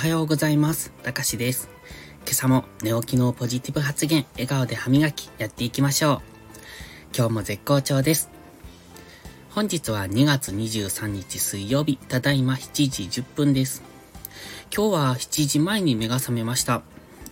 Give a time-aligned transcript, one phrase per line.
[0.00, 0.92] はようございます。
[1.02, 1.68] たかしです。
[2.22, 6.20] 今朝も寝起きのポジティブ発言、笑顔で歯磨きやっていきましょう。
[7.14, 8.30] 今日も絶好調です。
[9.50, 13.82] 本日は2月23日水曜日、ただいま7時10分です。
[14.74, 16.80] 今日は7時前に目が覚めました。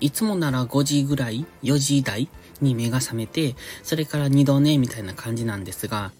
[0.00, 2.28] いつもなら5時ぐらい、4時台
[2.60, 6.12] に目が覚めて、それから2度寝みたいな感じなんですが、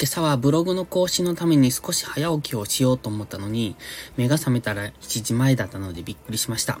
[0.00, 3.74] 今朝はブログの更新のために少し早起きをしようと思ったのに、
[4.16, 6.74] 目が覚めたら7時前だったのでびっくりしました。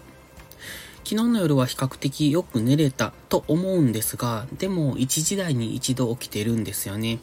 [1.02, 7.18] 昨日の夜は比較的よく寝れたと思うんですが、でも1時台に一度起きてるんですよね。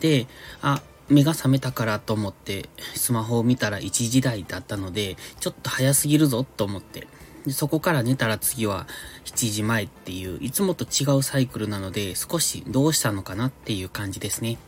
[0.00, 0.26] で、
[0.60, 7.08] あ、目が覚めたからと思ってスマホを見たら1時台だったので、ちょっと早すぎるぞと思って、
[7.46, 8.86] でそこから寝たら次は
[9.24, 14.58] 7時前っていう、いつもと違うサイクルなので、少しどうしたのかなっていう感じですね。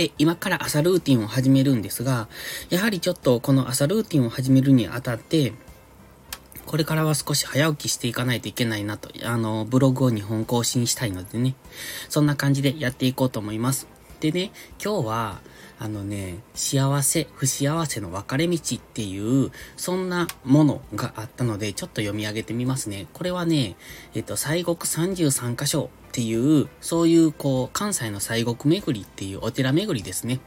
[0.00, 2.26] で、今から朝ルーティンを始めるんですが、
[2.70, 5.52] やはりちょっとこの朝ルーティンを始めるにあたって、
[6.64, 11.54] これからは少し早起きしていかないといけないなと、あの、ブログを2本更新したいのでね、
[12.08, 13.88] そんな感じでやっていこうと思います。
[14.20, 15.40] でね、今日は、
[15.78, 23.06] あのね、幸せ、不幸せの分かれ道っていう、そんなものがあったので、ちょっと読み上げてみますね。
[23.12, 23.76] これはね、
[24.14, 30.40] えっと、西国33箇所っていう、そういう、こう、関西の西国巡りっていうお寺巡りですね。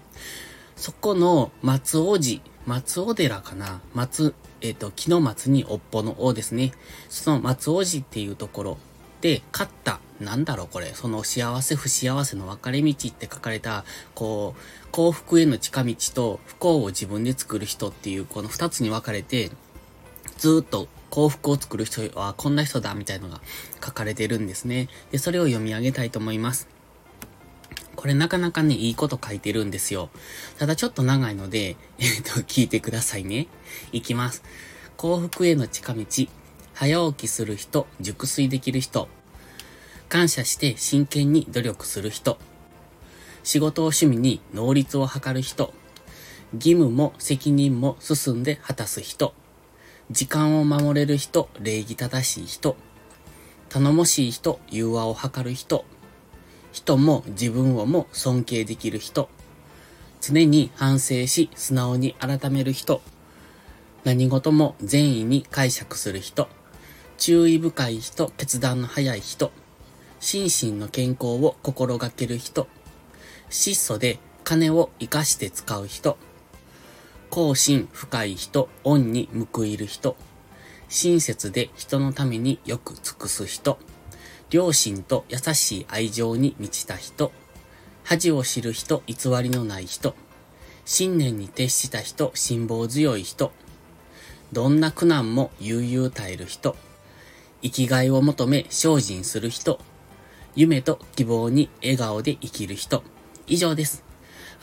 [0.75, 6.73] そこの松尾寺、松尾寺かな松、えっ、と、木の松に尾っぽの尾ですね。
[7.08, 8.78] その松尾寺っていうところ
[9.22, 19.50] で、勝った、なんだろうこれ、その幸せ不幸せの分かれ道って書かれた、こう、幸福への近道と不幸を自分で作る人っていう、この二つに分かれて、
[20.38, 23.39] ずっと幸福を作る人はこんな人だみたいのが
[23.86, 24.89] 書かれてるんですね。
[25.11, 26.67] で、それを読み上げたいと思います。
[27.95, 30.09] これなかなかね、いいこと書いてるんですよ。
[30.58, 33.45] ただちょっと長いので、 えっ、と、聞いてくださいね。
[33.92, 34.42] いきます。
[34.97, 36.03] 幸福への近道。
[36.73, 39.08] 早起きする人、熟睡できる人。
[40.09, 42.39] 感謝して真剣に努力する人。
[43.43, 45.76] 仕事を趣味に能率を図る人。
[46.55, 49.36] 義務も責任も進んで果たす人。
[50.11, 52.75] 時間を守れる人、礼儀正しい人。
[53.69, 55.86] 頼もしい人、融和を図る人。
[56.73, 59.30] 人も自分をも尊敬できる人。
[60.19, 63.02] 常に反省し素直に改める人。
[64.03, 66.49] 何事も善意に解釈する人。
[67.17, 69.52] 注意深い人、決断の早い人。
[70.20, 72.67] 心身の健康を心がける人。
[73.49, 76.17] 質素で金を活かして使う人。
[77.33, 80.16] 後心深い人、恩に報いる人。
[80.88, 83.80] 親切で人のためによく尽くす人。
[84.52, 87.32] 良心と優しい愛情に満ちた人。
[88.04, 90.14] 恥を知る人、偽りのない人。
[90.86, 93.52] 信念に徹した人、辛抱強い人。
[94.52, 96.76] どんな苦難も悠々耐える人。
[97.64, 99.80] 生きがいを求め精進する人。
[100.55, 103.02] 夢と希望に笑顔で生きる人。
[103.48, 104.13] 以上です。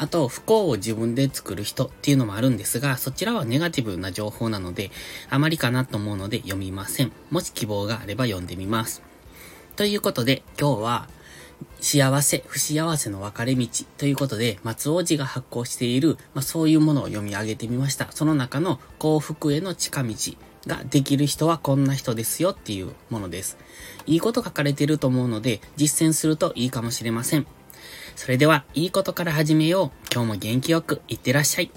[0.00, 4.90] あと、不幸を自分で作る人っていうのもあるんですが、そちらはネガティブな情報なので、
[5.28, 7.12] あまりかなと思うので読みません。
[7.30, 9.02] もし希望があれば読んでみます。
[9.76, 11.08] ということで、今日は、
[11.82, 13.68] 幸せ、不幸せの分かれ道
[13.98, 18.10] ということで、松尾寺が発行している、まあ、そういうものを読み上げてみました。
[18.10, 20.14] その中の幸福への近道
[20.66, 23.58] ができる人はこんな人ですよっていうものです。
[24.06, 27.46] いいこと書かれていると思うので、実践するといいかもしれません。
[28.16, 29.90] それでは、いいことから始めよう。
[30.12, 31.70] 今日も元気よくいってらっしゃい。